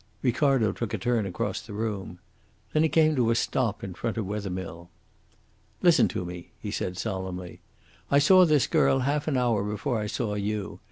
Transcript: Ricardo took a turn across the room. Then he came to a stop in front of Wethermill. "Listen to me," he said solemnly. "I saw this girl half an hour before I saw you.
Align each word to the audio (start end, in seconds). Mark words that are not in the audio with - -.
Ricardo 0.23 0.71
took 0.71 0.95
a 0.95 0.97
turn 0.97 1.27
across 1.27 1.61
the 1.61 1.73
room. 1.73 2.17
Then 2.73 2.81
he 2.81 2.89
came 2.89 3.15
to 3.15 3.29
a 3.29 3.35
stop 3.35 3.83
in 3.83 3.93
front 3.93 4.17
of 4.17 4.25
Wethermill. 4.25 4.89
"Listen 5.83 6.07
to 6.07 6.25
me," 6.25 6.49
he 6.59 6.71
said 6.71 6.97
solemnly. 6.97 7.61
"I 8.09 8.17
saw 8.17 8.43
this 8.43 8.65
girl 8.65 9.01
half 9.01 9.27
an 9.27 9.37
hour 9.37 9.63
before 9.63 9.99
I 9.99 10.07
saw 10.07 10.33
you. 10.33 10.79